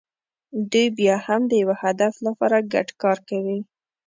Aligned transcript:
دوی 0.71 0.87
بیا 0.97 1.15
هم 1.27 1.41
د 1.47 1.51
یوه 1.63 1.75
هدف 1.83 2.13
لپاره 2.25 2.57
ګډ 2.73 2.87
کار 3.03 3.17
کوي. 3.29 3.59